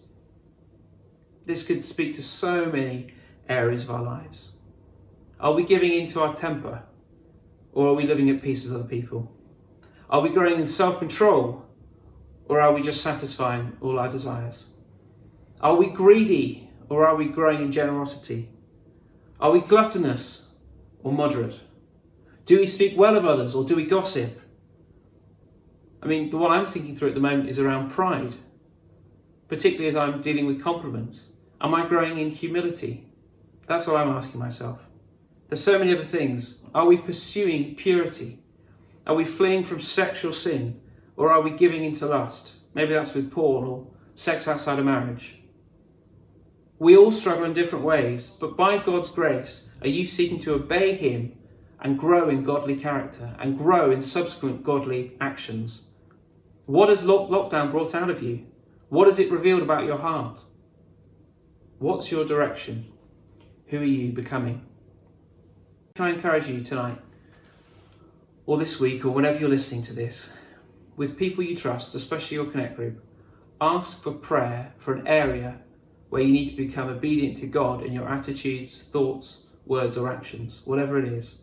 This 1.45 1.65
could 1.65 1.83
speak 1.83 2.15
to 2.15 2.23
so 2.23 2.65
many 2.65 3.13
areas 3.49 3.83
of 3.83 3.91
our 3.91 4.03
lives. 4.03 4.51
Are 5.39 5.53
we 5.53 5.63
giving 5.63 5.93
in 5.93 6.07
to 6.07 6.21
our 6.21 6.33
temper? 6.33 6.83
Or 7.73 7.87
are 7.87 7.93
we 7.93 8.05
living 8.05 8.29
at 8.29 8.41
peace 8.41 8.63
with 8.63 8.73
other 8.73 8.87
people? 8.87 9.31
Are 10.09 10.21
we 10.21 10.29
growing 10.29 10.59
in 10.59 10.65
self 10.65 10.99
control? 10.99 11.65
Or 12.45 12.59
are 12.59 12.73
we 12.73 12.81
just 12.81 13.01
satisfying 13.01 13.77
all 13.81 13.97
our 13.97 14.09
desires? 14.09 14.67
Are 15.61 15.75
we 15.75 15.87
greedy? 15.87 16.69
Or 16.89 17.07
are 17.07 17.15
we 17.15 17.25
growing 17.25 17.61
in 17.61 17.71
generosity? 17.71 18.49
Are 19.39 19.51
we 19.51 19.61
gluttonous 19.61 20.47
or 21.03 21.13
moderate? 21.13 21.59
Do 22.45 22.59
we 22.59 22.65
speak 22.65 22.97
well 22.97 23.15
of 23.15 23.25
others 23.25 23.55
or 23.55 23.63
do 23.63 23.75
we 23.75 23.85
gossip? 23.85 24.41
I 26.03 26.07
mean, 26.07 26.29
the 26.29 26.37
one 26.37 26.51
I'm 26.51 26.65
thinking 26.65 26.95
through 26.95 27.09
at 27.09 27.13
the 27.13 27.21
moment 27.21 27.47
is 27.47 27.59
around 27.59 27.91
pride, 27.91 28.35
particularly 29.47 29.87
as 29.87 29.95
I'm 29.95 30.21
dealing 30.21 30.47
with 30.47 30.61
compliments. 30.61 31.29
Am 31.61 31.73
I 31.73 31.87
growing 31.87 32.17
in 32.17 32.29
humility? 32.29 33.05
That's 33.67 33.87
what 33.87 33.97
I'm 33.97 34.09
asking 34.09 34.39
myself. 34.39 34.79
There's 35.51 35.61
so 35.61 35.77
many 35.77 35.93
other 35.93 36.05
things. 36.05 36.59
Are 36.73 36.85
we 36.85 36.95
pursuing 36.95 37.75
purity? 37.75 38.39
Are 39.05 39.15
we 39.15 39.25
fleeing 39.25 39.65
from 39.65 39.81
sexual 39.81 40.31
sin? 40.31 40.79
Or 41.17 41.29
are 41.29 41.41
we 41.41 41.51
giving 41.51 41.83
into 41.83 42.05
lust? 42.05 42.53
Maybe 42.73 42.93
that's 42.93 43.13
with 43.13 43.29
porn 43.29 43.65
or 43.65 43.85
sex 44.15 44.47
outside 44.47 44.79
of 44.79 44.85
marriage. 44.85 45.41
We 46.79 46.95
all 46.95 47.11
struggle 47.11 47.43
in 47.43 47.51
different 47.51 47.83
ways, 47.83 48.29
but 48.29 48.55
by 48.55 48.77
God's 48.77 49.09
grace, 49.09 49.67
are 49.81 49.89
you 49.89 50.05
seeking 50.05 50.39
to 50.39 50.53
obey 50.53 50.95
Him 50.95 51.33
and 51.81 51.99
grow 51.99 52.29
in 52.29 52.43
godly 52.43 52.77
character 52.77 53.35
and 53.37 53.57
grow 53.57 53.91
in 53.91 54.01
subsequent 54.01 54.63
godly 54.63 55.17
actions? 55.19 55.89
What 56.65 56.87
has 56.87 57.03
lockdown 57.03 57.71
brought 57.71 57.93
out 57.93 58.09
of 58.09 58.23
you? 58.23 58.45
What 58.87 59.07
has 59.07 59.19
it 59.19 59.29
revealed 59.29 59.63
about 59.63 59.83
your 59.83 59.97
heart? 59.97 60.39
What's 61.79 62.09
your 62.09 62.23
direction? 62.23 62.85
Who 63.67 63.79
are 63.79 63.83
you 63.83 64.13
becoming? 64.13 64.65
Can 66.01 66.09
I 66.09 66.13
encourage 66.15 66.47
you 66.47 66.61
tonight, 66.61 66.97
or 68.47 68.57
this 68.57 68.79
week, 68.79 69.05
or 69.05 69.11
whenever 69.11 69.37
you're 69.37 69.47
listening 69.47 69.83
to 69.83 69.93
this, 69.93 70.33
with 70.97 71.15
people 71.15 71.43
you 71.43 71.55
trust, 71.55 71.93
especially 71.93 72.37
your 72.37 72.47
Connect 72.47 72.75
group, 72.75 73.05
ask 73.61 74.01
for 74.01 74.11
prayer 74.11 74.73
for 74.79 74.95
an 74.95 75.05
area 75.05 75.59
where 76.09 76.23
you 76.23 76.33
need 76.33 76.49
to 76.49 76.55
become 76.55 76.89
obedient 76.89 77.37
to 77.37 77.45
God 77.45 77.83
in 77.83 77.93
your 77.93 78.09
attitudes, 78.09 78.81
thoughts, 78.81 79.41
words, 79.67 79.95
or 79.95 80.11
actions, 80.11 80.63
whatever 80.65 80.97
it 80.97 81.05
is. 81.05 81.35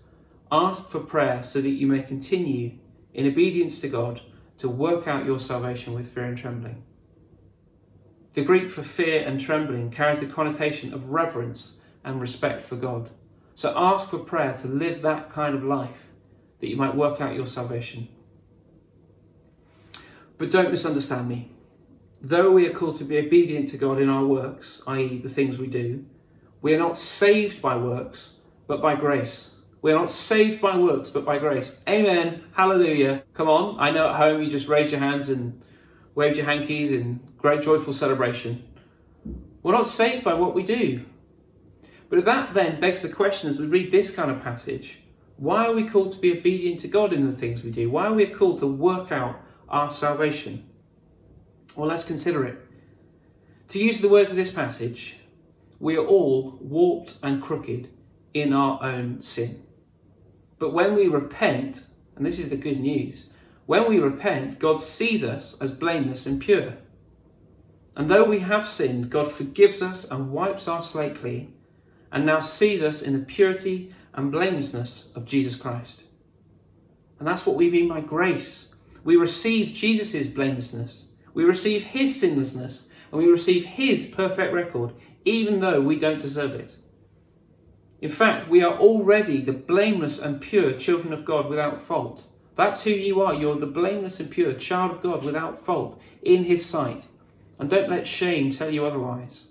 Ask 0.50 0.90
for 0.90 0.98
prayer 0.98 1.44
so 1.44 1.60
that 1.60 1.68
you 1.68 1.86
may 1.86 2.02
continue 2.02 2.78
in 3.14 3.28
obedience 3.28 3.80
to 3.82 3.88
God 3.88 4.22
to 4.56 4.68
work 4.68 5.06
out 5.06 5.24
your 5.24 5.38
salvation 5.38 5.94
with 5.94 6.12
fear 6.12 6.24
and 6.24 6.36
trembling. 6.36 6.82
The 8.32 8.42
Greek 8.42 8.70
for 8.70 8.82
fear 8.82 9.24
and 9.24 9.38
trembling 9.38 9.92
carries 9.92 10.18
the 10.18 10.26
connotation 10.26 10.92
of 10.92 11.10
reverence 11.10 11.74
and 12.04 12.20
respect 12.20 12.64
for 12.64 12.74
God. 12.74 13.10
So 13.58 13.74
ask 13.76 14.10
for 14.10 14.18
prayer 14.18 14.52
to 14.58 14.68
live 14.68 15.02
that 15.02 15.30
kind 15.30 15.52
of 15.52 15.64
life 15.64 16.06
that 16.60 16.68
you 16.68 16.76
might 16.76 16.94
work 16.94 17.20
out 17.20 17.34
your 17.34 17.48
salvation. 17.48 18.06
But 20.36 20.52
don't 20.52 20.70
misunderstand 20.70 21.28
me. 21.28 21.50
Though 22.22 22.52
we 22.52 22.68
are 22.68 22.72
called 22.72 22.98
to 22.98 23.04
be 23.04 23.18
obedient 23.18 23.66
to 23.70 23.76
God 23.76 24.00
in 24.00 24.08
our 24.08 24.24
works, 24.24 24.80
i.e., 24.86 25.18
the 25.18 25.28
things 25.28 25.58
we 25.58 25.66
do, 25.66 26.04
we 26.62 26.72
are 26.72 26.78
not 26.78 26.96
saved 26.96 27.60
by 27.60 27.76
works, 27.76 28.34
but 28.68 28.80
by 28.80 28.94
grace. 28.94 29.50
We 29.82 29.90
are 29.90 29.98
not 29.98 30.12
saved 30.12 30.60
by 30.60 30.76
works, 30.76 31.10
but 31.10 31.24
by 31.24 31.38
grace. 31.38 31.80
Amen. 31.88 32.44
Hallelujah. 32.52 33.24
Come 33.34 33.48
on. 33.48 33.80
I 33.80 33.90
know 33.90 34.08
at 34.08 34.14
home 34.14 34.40
you 34.40 34.48
just 34.48 34.68
raised 34.68 34.92
your 34.92 35.00
hands 35.00 35.30
and 35.30 35.60
waved 36.14 36.36
your 36.36 36.46
hankies 36.46 36.92
in 36.92 37.18
great 37.38 37.62
joyful 37.62 37.92
celebration. 37.92 38.62
We're 39.64 39.72
not 39.72 39.88
saved 39.88 40.22
by 40.22 40.34
what 40.34 40.54
we 40.54 40.62
do. 40.62 41.04
But 42.08 42.24
that 42.24 42.54
then 42.54 42.80
begs 42.80 43.02
the 43.02 43.08
question 43.08 43.50
as 43.50 43.58
we 43.58 43.66
read 43.66 43.90
this 43.90 44.10
kind 44.10 44.30
of 44.30 44.42
passage 44.42 44.98
why 45.38 45.66
are 45.66 45.72
we 45.72 45.88
called 45.88 46.12
to 46.12 46.18
be 46.18 46.36
obedient 46.36 46.80
to 46.80 46.88
God 46.88 47.12
in 47.12 47.24
the 47.24 47.32
things 47.32 47.62
we 47.62 47.70
do? 47.70 47.88
Why 47.88 48.06
are 48.06 48.12
we 48.12 48.26
called 48.26 48.58
to 48.58 48.66
work 48.66 49.12
out 49.12 49.40
our 49.68 49.88
salvation? 49.88 50.68
Well, 51.76 51.88
let's 51.88 52.02
consider 52.02 52.44
it. 52.44 52.58
To 53.68 53.78
use 53.78 54.00
the 54.00 54.08
words 54.08 54.30
of 54.30 54.36
this 54.36 54.50
passage, 54.50 55.16
we 55.78 55.96
are 55.96 56.04
all 56.04 56.58
warped 56.60 57.14
and 57.22 57.40
crooked 57.40 57.88
in 58.34 58.52
our 58.52 58.82
own 58.82 59.22
sin. 59.22 59.62
But 60.58 60.72
when 60.72 60.96
we 60.96 61.06
repent, 61.06 61.84
and 62.16 62.26
this 62.26 62.40
is 62.40 62.50
the 62.50 62.56
good 62.56 62.80
news, 62.80 63.26
when 63.66 63.88
we 63.88 64.00
repent, 64.00 64.58
God 64.58 64.80
sees 64.80 65.22
us 65.22 65.56
as 65.60 65.70
blameless 65.70 66.26
and 66.26 66.40
pure. 66.40 66.74
And 67.94 68.10
though 68.10 68.24
we 68.24 68.40
have 68.40 68.66
sinned, 68.66 69.10
God 69.10 69.30
forgives 69.30 69.82
us 69.82 70.04
and 70.10 70.32
wipes 70.32 70.66
our 70.66 70.82
slate 70.82 71.14
clean, 71.14 71.54
and 72.12 72.24
now 72.24 72.40
sees 72.40 72.82
us 72.82 73.02
in 73.02 73.12
the 73.12 73.24
purity 73.24 73.94
and 74.14 74.32
blamelessness 74.32 75.10
of 75.14 75.24
Jesus 75.24 75.54
Christ. 75.54 76.04
And 77.18 77.26
that's 77.26 77.46
what 77.46 77.56
we 77.56 77.70
mean 77.70 77.88
by 77.88 78.00
grace. 78.00 78.74
We 79.04 79.16
receive 79.16 79.72
Jesus' 79.72 80.26
blamelessness, 80.26 81.08
we 81.34 81.44
receive 81.44 81.82
his 81.84 82.18
sinlessness, 82.20 82.88
and 83.10 83.20
we 83.20 83.28
receive 83.28 83.64
his 83.64 84.06
perfect 84.06 84.52
record, 84.52 84.92
even 85.24 85.60
though 85.60 85.80
we 85.80 85.98
don't 85.98 86.20
deserve 86.20 86.52
it. 86.52 86.74
In 88.00 88.10
fact, 88.10 88.48
we 88.48 88.62
are 88.62 88.78
already 88.78 89.40
the 89.40 89.52
blameless 89.52 90.20
and 90.20 90.40
pure 90.40 90.72
children 90.72 91.12
of 91.12 91.24
God 91.24 91.48
without 91.48 91.80
fault. 91.80 92.26
That's 92.56 92.84
who 92.84 92.90
you 92.90 93.20
are. 93.22 93.34
You're 93.34 93.58
the 93.58 93.66
blameless 93.66 94.20
and 94.20 94.30
pure 94.30 94.52
child 94.52 94.90
of 94.92 95.00
God 95.00 95.24
without 95.24 95.58
fault 95.58 96.00
in 96.22 96.44
his 96.44 96.64
sight. 96.64 97.04
And 97.58 97.68
don't 97.68 97.90
let 97.90 98.06
shame 98.06 98.50
tell 98.50 98.70
you 98.70 98.84
otherwise. 98.84 99.46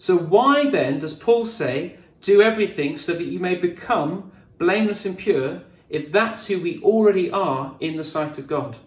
So, 0.00 0.16
why 0.16 0.70
then 0.70 0.98
does 0.98 1.12
Paul 1.12 1.44
say, 1.44 1.98
do 2.22 2.40
everything 2.40 2.96
so 2.96 3.12
that 3.12 3.26
you 3.26 3.38
may 3.38 3.54
become 3.54 4.32
blameless 4.58 5.04
and 5.04 5.18
pure 5.18 5.60
if 5.90 6.10
that's 6.10 6.46
who 6.46 6.58
we 6.58 6.80
already 6.82 7.30
are 7.30 7.76
in 7.80 7.98
the 7.98 8.04
sight 8.04 8.38
of 8.38 8.46
God. 8.46 8.78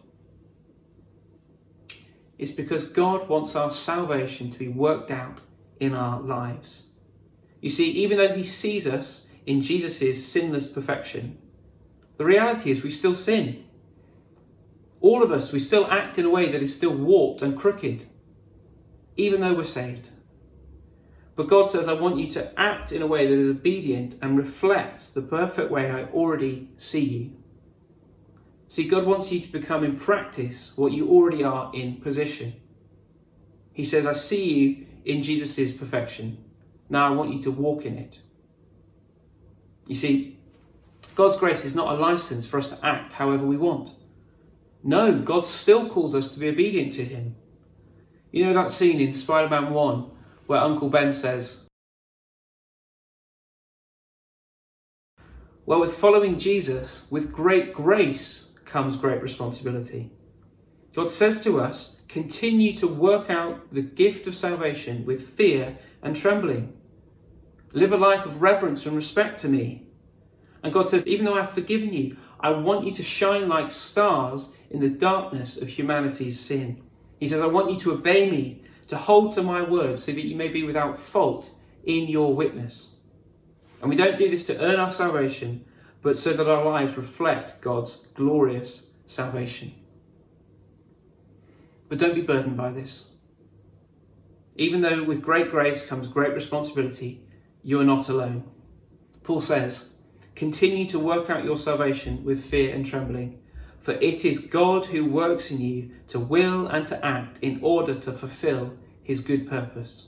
It's 2.40 2.52
because 2.52 2.86
God 2.86 3.30
wants 3.30 3.56
our 3.56 3.72
salvation 3.72 4.50
to 4.50 4.58
be 4.58 4.68
worked 4.68 5.12
out 5.12 5.42
in 5.80 5.94
our 5.94 6.20
lives. 6.20 6.88
You 7.62 7.70
see, 7.70 7.92
even 7.92 8.18
though 8.18 8.34
He 8.36 8.44
sees 8.44 8.88
us 8.88 9.28
in 9.46 9.62
Jesus' 9.62 10.26
sinless 10.26 10.68
perfection, 10.68 11.38
the 12.18 12.26
reality 12.26 12.72
is 12.72 12.82
we 12.82 12.90
still 12.90 13.14
sin. 13.14 13.66
All 15.00 15.22
of 15.22 15.32
us, 15.32 15.52
we 15.52 15.60
still 15.60 15.86
act 15.92 16.18
in 16.18 16.26
a 16.26 16.30
way 16.32 16.52
that 16.52 16.64
is 16.64 16.76
still 16.76 16.96
warped 16.96 17.44
and 17.44 17.56
crooked, 17.56 18.08
even 19.16 19.42
though 19.42 19.54
we're 19.54 19.64
saved. 19.64 20.10
But 21.36 21.48
God 21.48 21.68
says, 21.68 21.88
I 21.88 21.94
want 21.94 22.18
you 22.18 22.28
to 22.32 22.60
act 22.60 22.92
in 22.92 23.02
a 23.02 23.08
way 23.08 23.26
that 23.26 23.34
is 23.34 23.50
obedient 23.50 24.18
and 24.22 24.38
reflects 24.38 25.10
the 25.10 25.22
perfect 25.22 25.72
way 25.72 25.90
I 25.90 26.04
already 26.06 26.70
see 26.78 27.04
you. 27.04 27.32
See, 28.68 28.88
God 28.88 29.06
wants 29.06 29.32
you 29.32 29.40
to 29.40 29.52
become 29.52 29.84
in 29.84 29.98
practice 29.98 30.78
what 30.78 30.92
you 30.92 31.10
already 31.10 31.44
are 31.44 31.72
in 31.74 31.98
position. 31.98 32.54
He 33.72 33.84
says, 33.84 34.06
I 34.06 34.14
see 34.14 34.54
you 34.54 34.86
in 35.06 35.24
Jesus' 35.24 35.72
perfection. 35.72 36.44
Now 36.90 37.08
I 37.08 37.16
want 37.16 37.34
you 37.34 37.42
to 37.44 37.52
walk 37.52 37.86
in 37.86 37.98
it. 37.98 38.20
You 39.88 39.96
see, 39.96 40.38
God's 41.16 41.38
grace 41.38 41.66
is 41.66 41.76
not 41.76 41.96
a 41.96 42.00
license 42.00 42.48
for 42.48 42.58
us 42.58 42.70
to 42.70 42.86
act 42.86 43.14
however 43.14 43.46
we 43.46 43.58
want. 43.58 43.92
No, 44.84 45.20
God 45.20 45.46
still 45.46 45.90
calls 45.90 46.14
us 46.14 46.34
to 46.34 46.40
be 46.40 46.50
obedient 46.50 46.94
to 46.94 47.06
Him. 47.06 47.36
You 48.32 48.46
know 48.46 48.54
that 48.54 48.72
scene 48.72 49.00
in 49.00 49.14
Spider 49.14 49.50
Man 49.50 49.72
1 49.72 50.12
where 50.48 50.60
Uncle 50.60 50.90
Ben 50.90 51.12
says, 51.14 51.68
Well, 55.66 55.80
with 55.80 55.96
following 55.96 56.38
Jesus, 56.38 57.08
with 57.10 57.32
great 57.32 57.74
grace 57.74 58.52
comes 58.66 58.98
great 58.98 59.22
responsibility. 59.22 60.12
God 60.94 61.10
says 61.10 61.42
to 61.44 61.62
us, 61.62 62.02
continue 62.08 62.76
to 62.76 62.88
work 62.88 63.30
out 63.30 63.74
the 63.74 63.82
gift 63.82 64.28
of 64.28 64.36
salvation 64.36 65.06
with 65.06 65.30
fear 65.30 65.78
and 66.02 66.16
trembling. 66.16 66.74
Live 67.72 67.94
a 67.94 67.98
life 67.98 68.26
of 68.26 68.42
reverence 68.42 68.86
and 68.86 68.96
respect 68.96 69.40
to 69.40 69.48
me. 69.48 69.88
And 70.64 70.74
God 70.74 70.88
says, 70.88 71.08
even 71.08 71.26
though 71.26 71.36
I've 71.36 71.52
forgiven 71.52 71.94
you, 71.94 72.18
I 72.40 72.52
want 72.52 72.86
you 72.86 72.92
to 72.94 73.04
shine 73.04 73.48
like 73.48 73.72
stars 73.72 74.54
in 74.70 74.82
the 74.82 74.90
darkness 74.90 75.62
of 75.62 75.70
humanity's 75.70 76.40
sin. 76.40 76.82
He 77.20 77.28
says, 77.28 77.42
I 77.42 77.48
want 77.48 77.72
you 77.72 77.80
to 77.80 77.94
obey 77.94 78.30
me 78.30 78.64
to 78.88 78.98
hold 78.98 79.34
to 79.34 79.42
my 79.42 79.62
word 79.62 79.98
so 79.98 80.12
that 80.12 80.26
you 80.26 80.36
may 80.36 80.48
be 80.48 80.64
without 80.64 80.98
fault 80.98 81.50
in 81.84 82.08
your 82.08 82.34
witness. 82.34 82.92
And 83.82 83.90
we 83.90 83.96
don't 83.96 84.18
do 84.18 84.30
this 84.30 84.46
to 84.48 84.60
earn 84.60 84.80
our 84.80 84.92
salvation, 84.92 85.66
but 86.02 86.18
so 86.18 86.34
that 86.34 86.50
our 86.50 86.66
lives 86.66 86.98
reflect 86.98 87.62
God's 87.62 88.08
glorious 88.14 88.88
salvation. 89.06 89.74
But 91.90 91.98
don't 92.00 92.16
be 92.16 92.22
burdened 92.22 92.58
by 92.58 92.72
this. 92.72 93.10
Even 94.56 94.82
though 94.82 95.04
with 95.04 95.22
great 95.22 95.52
grace 95.52 95.86
comes 95.86 96.08
great 96.08 96.34
responsibility, 96.34 97.26
you 97.64 97.80
are 97.80 97.86
not 97.86 98.10
alone. 98.10 98.44
Paul 99.24 99.42
says, 99.42 99.94
Continue 100.36 100.86
to 100.88 101.00
work 101.00 101.30
out 101.30 101.44
your 101.44 101.58
salvation 101.58 102.24
with 102.24 102.44
fear 102.44 102.74
and 102.74 102.86
trembling, 102.86 103.40
for 103.84 103.92
it 103.96 104.24
is 104.24 104.40
God 104.40 104.86
who 104.86 105.04
works 105.04 105.52
in 105.52 105.60
you 105.60 105.92
to 106.08 106.18
will 106.18 106.68
and 106.68 106.86
to 106.88 107.06
act 107.06 107.38
in 107.42 107.60
order 107.62 107.94
to 107.94 108.14
fulfill 108.14 108.72
his 109.04 109.20
good 109.20 109.48
purpose. 109.48 110.08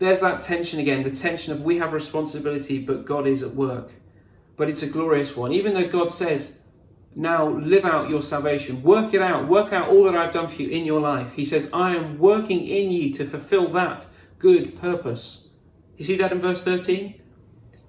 There's 0.00 0.20
that 0.20 0.40
tension 0.40 0.80
again 0.80 1.04
the 1.04 1.12
tension 1.12 1.52
of 1.52 1.62
we 1.62 1.78
have 1.78 1.92
responsibility, 1.92 2.80
but 2.80 3.04
God 3.04 3.28
is 3.28 3.44
at 3.44 3.54
work. 3.54 3.92
But 4.56 4.68
it's 4.68 4.82
a 4.82 4.88
glorious 4.88 5.36
one. 5.36 5.52
Even 5.52 5.72
though 5.72 5.86
God 5.86 6.10
says, 6.10 6.58
now 7.14 7.48
live 7.48 7.84
out 7.84 8.10
your 8.10 8.22
salvation, 8.22 8.82
work 8.82 9.14
it 9.14 9.22
out, 9.22 9.46
work 9.46 9.72
out 9.72 9.88
all 9.88 10.02
that 10.04 10.16
I've 10.16 10.32
done 10.32 10.48
for 10.48 10.62
you 10.62 10.68
in 10.68 10.84
your 10.84 11.00
life. 11.00 11.34
He 11.34 11.44
says, 11.44 11.70
I 11.72 11.94
am 11.94 12.18
working 12.18 12.66
in 12.66 12.90
you 12.90 13.14
to 13.14 13.24
fulfill 13.24 13.68
that 13.68 14.04
good 14.40 14.80
purpose. 14.80 15.46
You 15.96 16.04
see 16.04 16.16
that 16.16 16.32
in 16.32 16.40
verse 16.40 16.64
13? 16.64 17.22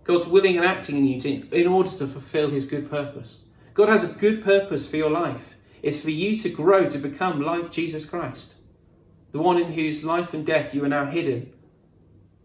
God's 0.03 0.27
willing 0.27 0.57
and 0.57 0.65
acting 0.65 0.97
in 0.97 1.07
you 1.07 1.19
to, 1.21 1.59
in 1.59 1.65
order 1.65 1.89
to 1.89 2.05
fulfill 2.05 2.51
his 2.51 2.67
good 2.67 2.87
purpose. 2.87 3.44
God 3.75 3.89
has 3.89 4.03
a 4.03 4.13
good 4.13 4.43
purpose 4.43 4.87
for 4.87 4.97
your 4.97 5.11
life. 5.11 5.55
It's 5.83 6.01
for 6.01 6.09
you 6.09 6.39
to 6.39 6.49
grow 6.49 6.89
to 6.89 6.97
become 6.97 7.41
like 7.41 7.71
Jesus 7.71 8.05
Christ 8.05 8.55
the 9.35 9.41
one 9.41 9.57
in 9.57 9.73
whose 9.73 10.05
life 10.05 10.33
and 10.33 10.45
death 10.45 10.73
you 10.73 10.81
are 10.85 10.87
now 10.87 11.07
hidden. 11.07 11.51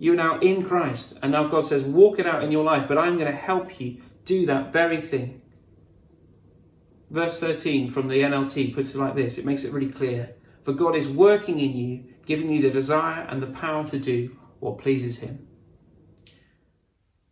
You 0.01 0.15
are 0.15 0.17
now 0.17 0.41
in 0.41 0.65
Christ, 0.65 1.17
and 1.23 1.31
now 1.31 1.47
God 1.47 1.61
says, 1.61 1.85
Walk 1.85 2.19
it 2.19 2.27
out 2.27 2.43
in 2.43 2.51
your 2.51 2.65
life, 2.65 2.89
but 2.89 2.99
I'm 2.99 3.17
going 3.17 3.31
to 3.31 3.39
help 3.39 3.79
you 3.79 4.03
do 4.25 4.45
that 4.47 4.73
very 4.73 5.01
thing. 5.01 5.41
Verse 7.09 7.39
13 7.39 7.93
from 7.93 8.09
the 8.09 8.23
NLT 8.23 8.75
puts 8.75 8.93
it 8.93 8.99
like 8.99 9.15
this 9.15 9.39
it 9.39 9.45
makes 9.45 9.63
it 9.63 9.73
really 9.73 9.93
clear. 9.93 10.35
For 10.65 10.73
God 10.73 10.97
is 10.97 11.09
working 11.09 11.61
in 11.61 11.77
you, 11.77 12.13
giving 12.27 12.51
you 12.51 12.61
the 12.61 12.71
desire 12.71 13.25
and 13.31 13.41
the 13.41 13.47
power 13.47 13.85
to 13.85 13.99
do 14.01 14.37
what 14.59 14.79
pleases 14.79 15.19
Him. 15.19 15.47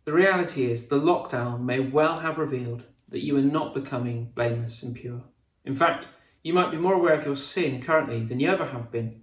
The 0.05 0.13
reality 0.13 0.71
is, 0.71 0.87
the 0.87 1.01
lockdown 1.01 1.65
may 1.65 1.81
well 1.81 2.21
have 2.21 2.37
revealed 2.37 2.83
that 3.09 3.23
you 3.23 3.37
are 3.37 3.41
not 3.41 3.73
becoming 3.73 4.31
blameless 4.35 4.83
and 4.83 4.95
pure. 4.95 5.23
In 5.65 5.73
fact, 5.73 6.07
you 6.43 6.53
might 6.53 6.71
be 6.71 6.77
more 6.77 6.93
aware 6.93 7.15
of 7.15 7.25
your 7.25 7.35
sin 7.35 7.81
currently 7.81 8.23
than 8.23 8.39
you 8.39 8.49
ever 8.49 8.65
have 8.65 8.91
been. 8.91 9.21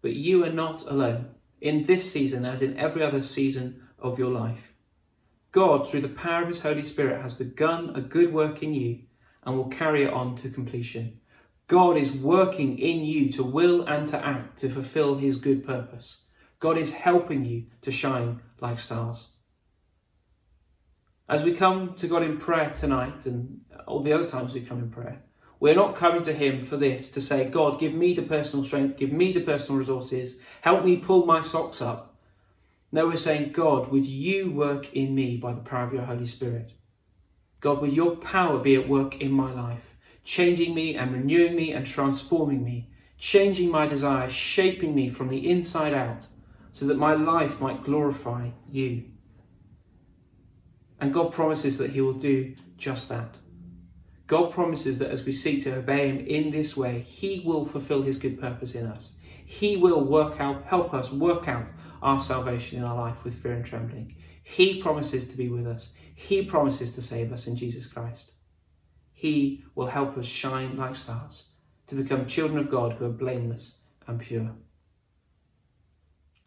But 0.00 0.14
you 0.14 0.44
are 0.44 0.52
not 0.52 0.82
alone 0.82 1.34
in 1.60 1.86
this 1.86 2.10
season, 2.10 2.44
as 2.44 2.62
in 2.62 2.78
every 2.78 3.02
other 3.02 3.22
season 3.22 3.82
of 3.98 4.18
your 4.18 4.30
life. 4.30 4.72
God, 5.50 5.88
through 5.88 6.02
the 6.02 6.08
power 6.08 6.42
of 6.42 6.48
His 6.48 6.60
Holy 6.60 6.82
Spirit, 6.82 7.20
has 7.20 7.32
begun 7.32 7.94
a 7.94 8.00
good 8.00 8.32
work 8.32 8.62
in 8.62 8.74
you 8.74 9.00
and 9.44 9.56
will 9.56 9.68
carry 9.68 10.04
it 10.04 10.12
on 10.12 10.36
to 10.36 10.50
completion. 10.50 11.20
God 11.66 11.96
is 11.96 12.12
working 12.12 12.78
in 12.78 13.04
you 13.04 13.30
to 13.32 13.42
will 13.42 13.82
and 13.82 14.06
to 14.08 14.24
act 14.24 14.58
to 14.60 14.70
fulfill 14.70 15.16
His 15.16 15.36
good 15.36 15.66
purpose. 15.66 16.18
God 16.60 16.78
is 16.78 16.92
helping 16.92 17.44
you 17.44 17.66
to 17.82 17.90
shine 17.90 18.40
like 18.60 18.78
stars. 18.78 19.28
As 21.28 21.42
we 21.42 21.52
come 21.52 21.92
to 21.96 22.06
God 22.06 22.22
in 22.22 22.38
prayer 22.38 22.70
tonight 22.70 23.26
and 23.26 23.60
all 23.86 24.00
the 24.00 24.14
other 24.14 24.26
times 24.26 24.54
we 24.54 24.62
come 24.62 24.78
in 24.78 24.88
prayer, 24.88 25.20
we're 25.60 25.74
not 25.74 25.94
coming 25.94 26.22
to 26.22 26.32
Him 26.32 26.62
for 26.62 26.78
this 26.78 27.10
to 27.10 27.20
say, 27.20 27.50
God, 27.50 27.78
give 27.78 27.92
me 27.92 28.14
the 28.14 28.22
personal 28.22 28.64
strength, 28.64 28.96
give 28.96 29.12
me 29.12 29.34
the 29.34 29.42
personal 29.42 29.78
resources, 29.78 30.38
help 30.62 30.86
me 30.86 30.96
pull 30.96 31.26
my 31.26 31.42
socks 31.42 31.82
up. 31.82 32.16
No, 32.92 33.06
we're 33.06 33.18
saying, 33.18 33.52
God, 33.52 33.92
would 33.92 34.06
you 34.06 34.50
work 34.52 34.94
in 34.94 35.14
me 35.14 35.36
by 35.36 35.52
the 35.52 35.60
power 35.60 35.84
of 35.84 35.92
your 35.92 36.04
Holy 36.04 36.24
Spirit? 36.24 36.72
God, 37.60 37.82
would 37.82 37.92
your 37.92 38.16
power 38.16 38.58
be 38.58 38.76
at 38.76 38.88
work 38.88 39.20
in 39.20 39.30
my 39.30 39.52
life, 39.52 39.96
changing 40.24 40.74
me 40.74 40.96
and 40.96 41.12
renewing 41.12 41.54
me 41.54 41.72
and 41.72 41.86
transforming 41.86 42.64
me, 42.64 42.88
changing 43.18 43.70
my 43.70 43.86
desires, 43.86 44.32
shaping 44.32 44.94
me 44.94 45.10
from 45.10 45.28
the 45.28 45.50
inside 45.50 45.92
out, 45.92 46.26
so 46.72 46.86
that 46.86 46.96
my 46.96 47.12
life 47.12 47.60
might 47.60 47.84
glorify 47.84 48.48
you. 48.70 49.04
And 51.00 51.12
God 51.12 51.32
promises 51.32 51.78
that 51.78 51.90
He 51.90 52.00
will 52.00 52.12
do 52.12 52.54
just 52.76 53.08
that. 53.08 53.36
God 54.26 54.52
promises 54.52 54.98
that 54.98 55.10
as 55.10 55.24
we 55.24 55.32
seek 55.32 55.64
to 55.64 55.76
obey 55.76 56.08
Him 56.08 56.18
in 56.26 56.50
this 56.50 56.76
way, 56.76 57.00
He 57.00 57.42
will 57.44 57.64
fulfill 57.64 58.02
His 58.02 58.18
good 58.18 58.40
purpose 58.40 58.74
in 58.74 58.86
us. 58.86 59.14
He 59.46 59.76
will 59.76 60.04
work 60.04 60.40
out, 60.40 60.64
help 60.64 60.92
us 60.92 61.10
work 61.10 61.48
out 61.48 61.66
our 62.02 62.20
salvation 62.20 62.78
in 62.78 62.84
our 62.84 62.96
life 62.96 63.24
with 63.24 63.34
fear 63.34 63.54
and 63.54 63.64
trembling. 63.64 64.14
He 64.42 64.82
promises 64.82 65.28
to 65.28 65.36
be 65.36 65.48
with 65.48 65.66
us. 65.66 65.94
He 66.14 66.44
promises 66.44 66.94
to 66.94 67.02
save 67.02 67.32
us 67.32 67.46
in 67.46 67.56
Jesus 67.56 67.86
Christ. 67.86 68.32
He 69.12 69.64
will 69.74 69.86
help 69.86 70.16
us 70.16 70.26
shine 70.26 70.76
like 70.76 70.96
stars 70.96 71.46
to 71.86 71.94
become 71.94 72.26
children 72.26 72.58
of 72.58 72.70
God 72.70 72.92
who 72.92 73.06
are 73.06 73.10
blameless 73.10 73.78
and 74.06 74.20
pure. 74.20 74.50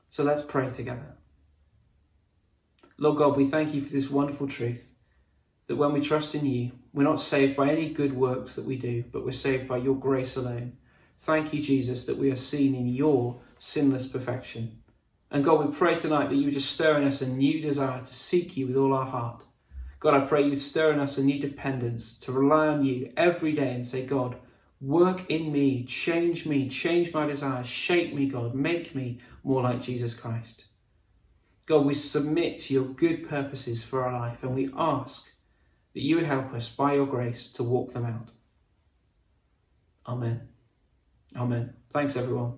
So 0.10 0.24
let's 0.24 0.42
pray 0.42 0.70
together. 0.70 1.16
Lord 3.02 3.18
God, 3.18 3.36
we 3.36 3.48
thank 3.48 3.74
you 3.74 3.82
for 3.82 3.92
this 3.92 4.12
wonderful 4.12 4.48
truth 4.48 4.94
that 5.66 5.76
when 5.76 5.92
we 5.92 6.02
trust 6.02 6.36
in 6.36 6.46
you, 6.46 6.72
we're 6.94 7.02
not 7.02 7.20
saved 7.20 7.56
by 7.56 7.72
any 7.72 7.90
good 7.90 8.16
works 8.16 8.54
that 8.54 8.64
we 8.64 8.76
do, 8.76 9.04
but 9.12 9.26
we're 9.26 9.32
saved 9.32 9.68
by 9.68 9.78
your 9.78 9.96
grace 9.96 10.36
alone. 10.36 10.74
Thank 11.22 11.52
you, 11.52 11.64
Jesus, 11.64 12.06
that 12.06 12.20
we 12.20 12.30
are 12.30 12.36
seen 12.36 12.76
in 12.76 12.88
your 12.88 13.42
sinless 13.58 14.08
perfection. 14.08 14.84
And 15.32 15.44
God, 15.44 15.66
we 15.66 15.74
pray 15.74 15.98
tonight 15.98 16.30
that 16.30 16.36
you 16.36 16.46
would 16.46 16.54
just 16.54 16.70
stir 16.70 17.02
in 17.02 17.08
us 17.08 17.24
a 17.24 17.28
new 17.28 17.60
desire 17.60 18.02
to 18.02 18.14
seek 18.14 18.56
you 18.56 18.68
with 18.68 18.78
all 18.78 18.94
our 18.94 19.08
heart. 19.08 19.46
God, 20.00 20.14
I 20.14 20.28
pray 20.28 20.44
you'd 20.44 20.62
stir 20.62 20.94
in 20.94 21.00
us 21.00 21.18
a 21.18 21.24
new 21.24 21.40
dependence 21.40 22.14
to 22.20 22.32
rely 22.32 22.68
on 22.68 22.86
you 22.86 23.12
every 23.18 23.54
day 23.54 23.74
and 23.74 23.88
say, 23.88 24.06
God, 24.06 24.36
work 24.80 25.28
in 25.32 25.52
me, 25.52 25.86
change 25.86 26.46
me, 26.46 26.70
change 26.70 27.16
my 27.16 27.26
desires, 27.26 27.66
shape 27.66 28.14
me, 28.14 28.28
God, 28.28 28.54
make 28.54 28.94
me 28.94 29.18
more 29.44 29.64
like 29.64 29.82
Jesus 29.82 30.14
Christ. 30.14 30.66
God, 31.72 31.86
we 31.86 31.94
submit 31.94 32.58
to 32.64 32.74
your 32.74 32.84
good 32.84 33.30
purposes 33.30 33.82
for 33.82 34.04
our 34.04 34.12
life 34.12 34.44
and 34.44 34.54
we 34.54 34.70
ask 34.76 35.32
that 35.94 36.02
you 36.02 36.18
would 36.18 36.26
help 36.26 36.54
us 36.54 36.68
by 36.68 36.96
your 36.96 37.06
grace 37.06 37.50
to 37.54 37.64
walk 37.64 37.94
them 37.94 38.06
out. 38.06 38.32
Amen. 40.06 40.50
Amen. 41.34 41.74
Thanks, 41.94 42.18
everyone. 42.18 42.56